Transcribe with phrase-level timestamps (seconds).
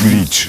[0.00, 0.46] grite.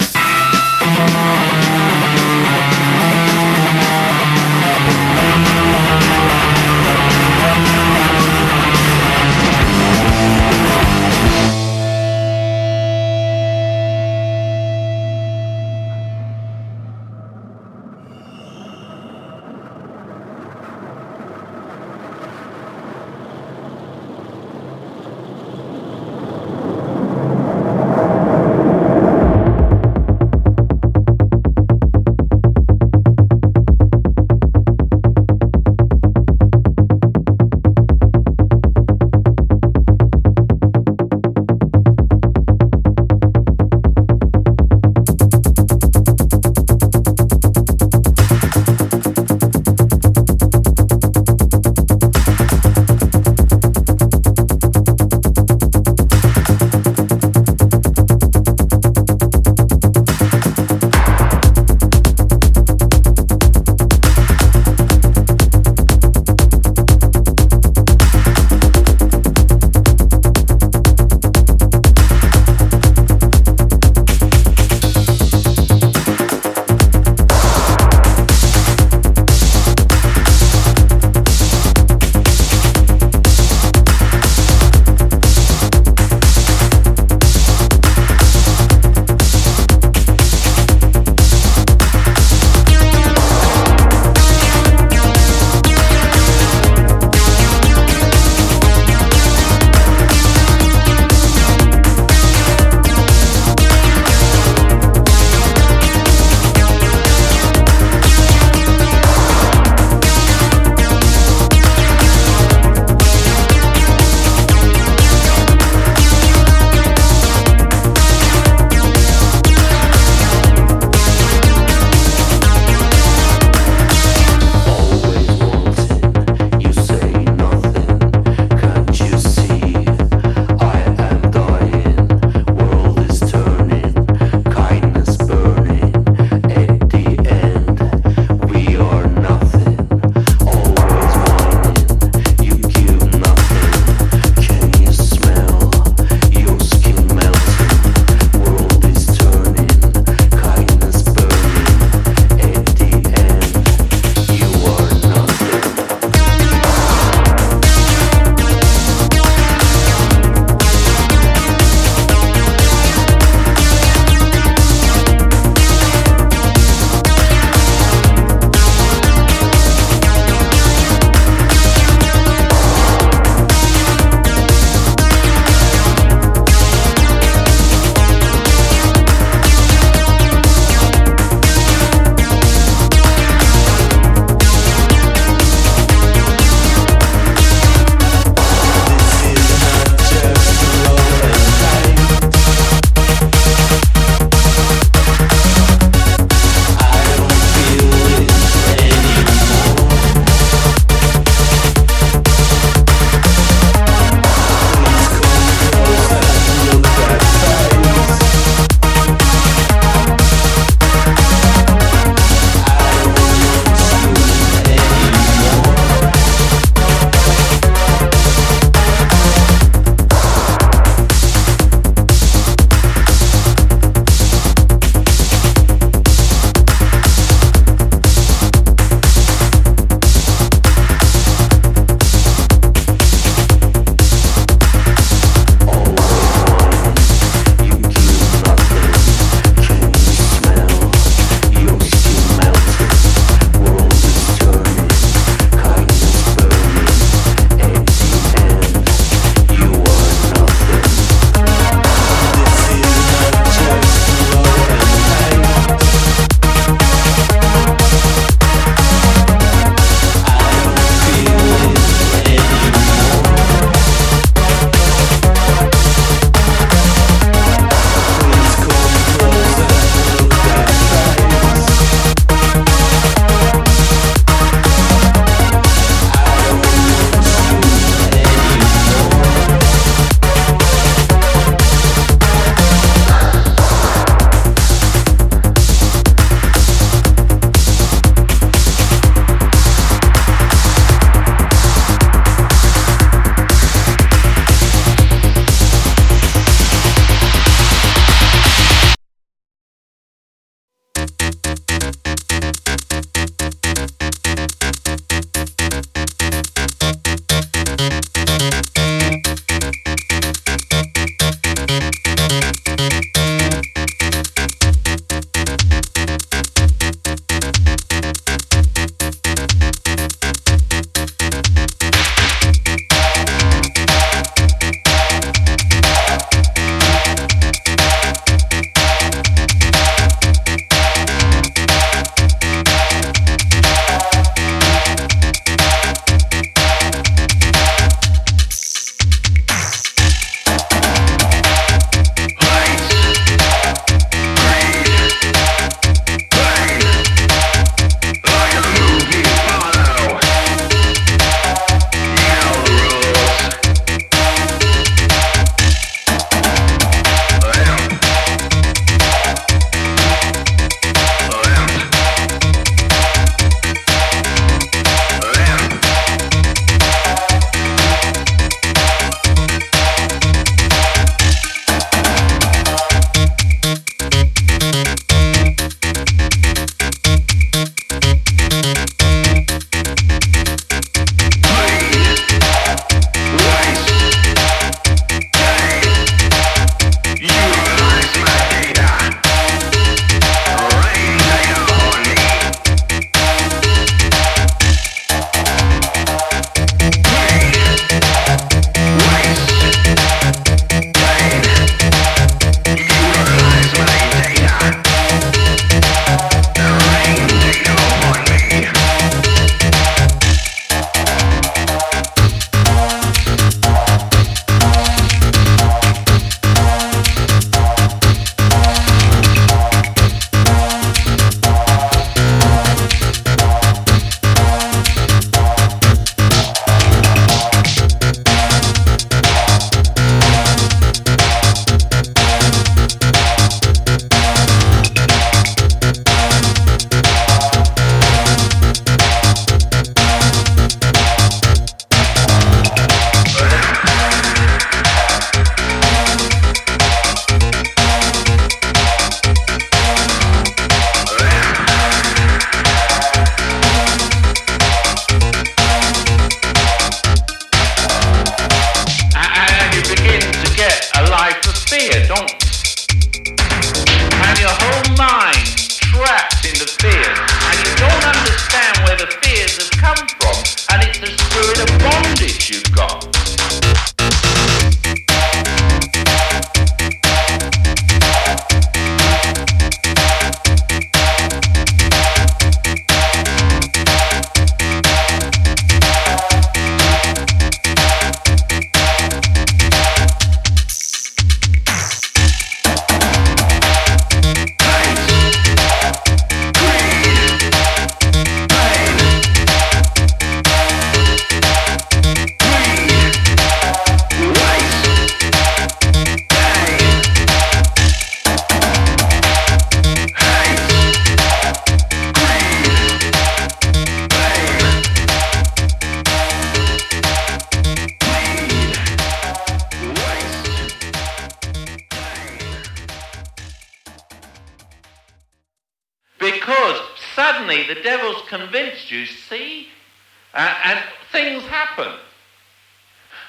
[531.72, 531.94] happen.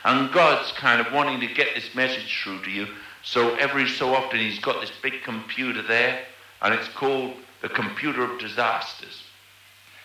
[0.04, 2.86] And God's kind of wanting to get this message through to you.
[3.22, 6.24] So every so often, He's got this big computer there,
[6.60, 9.22] and it's called the computer of disasters,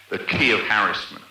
[0.09, 1.23] the key of harassment.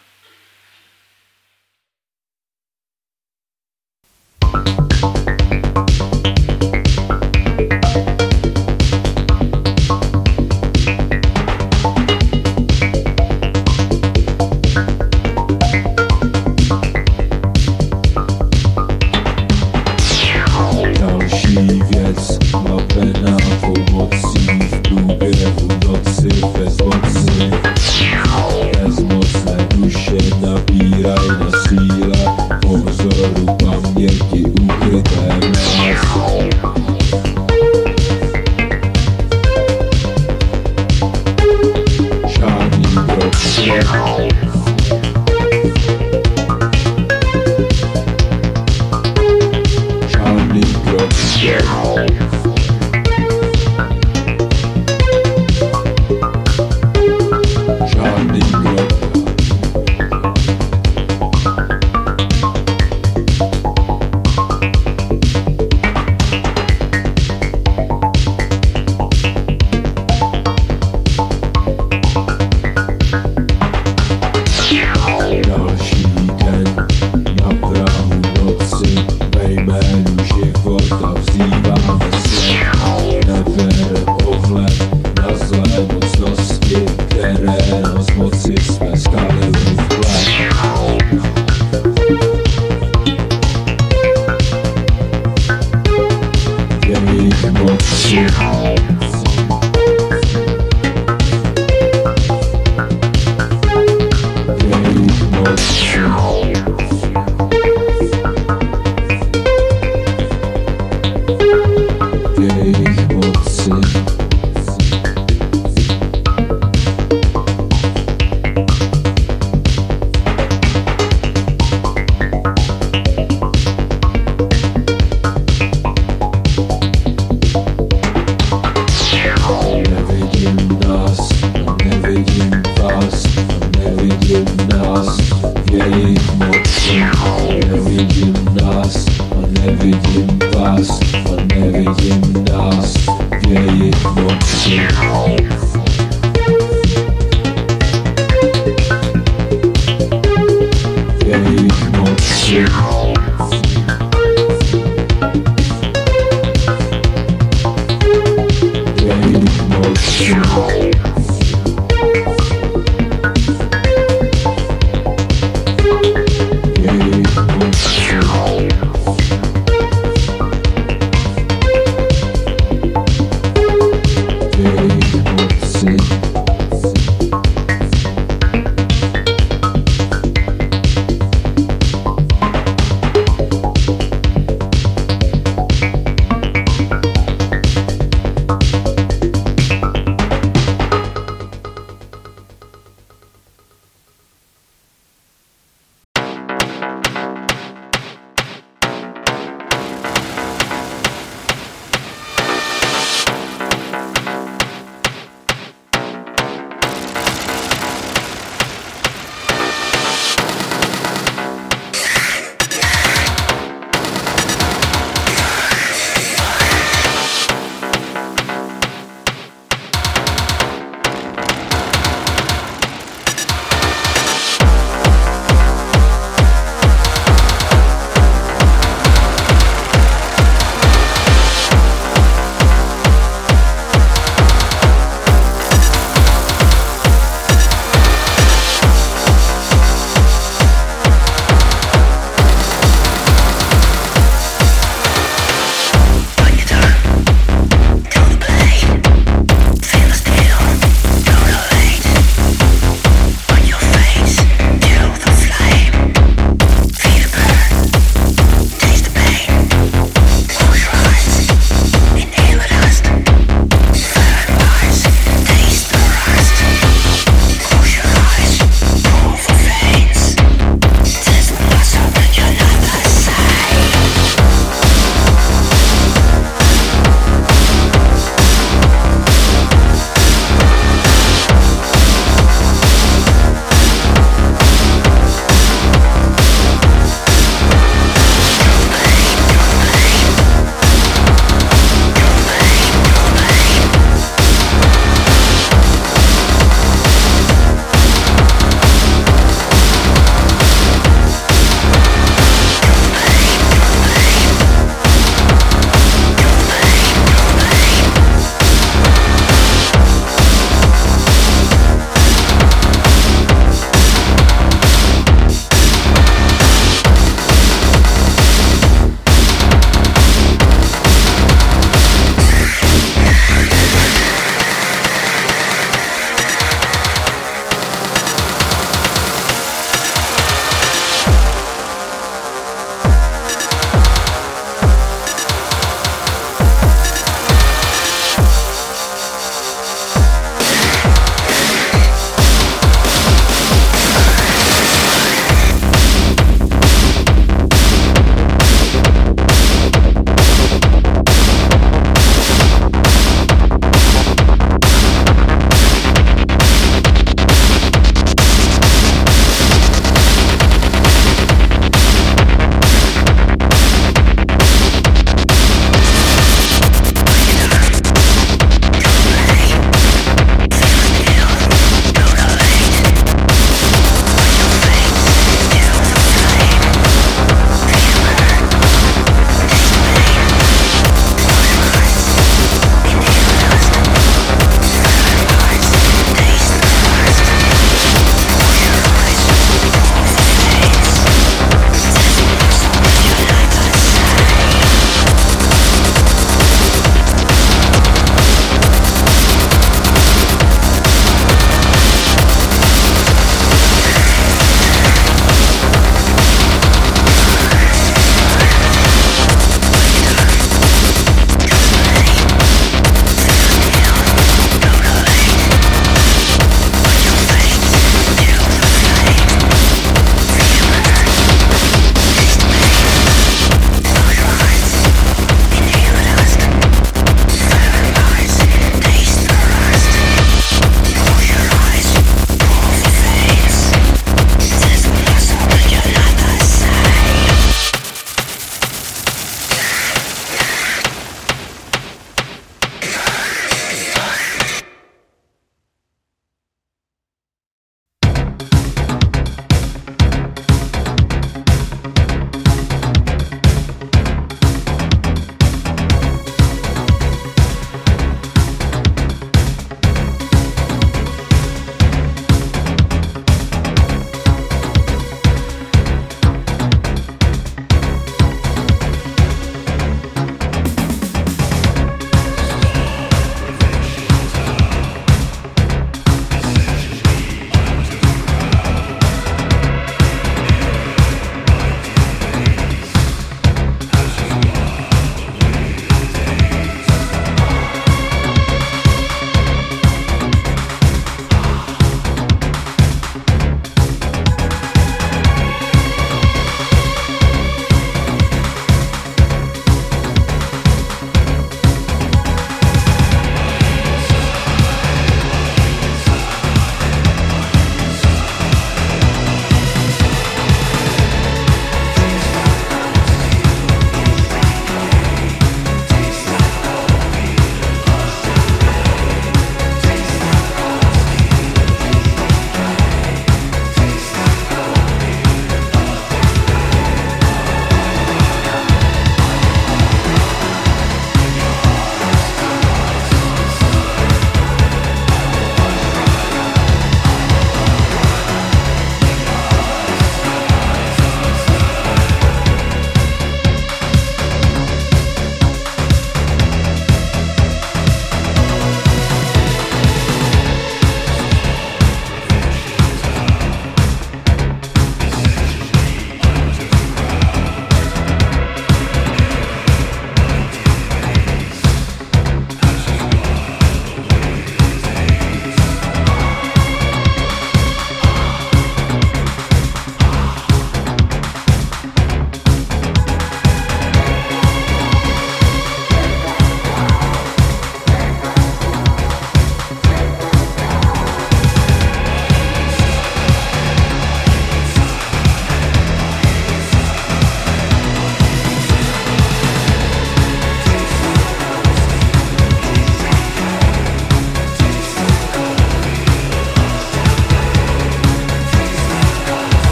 [43.58, 44.55] you.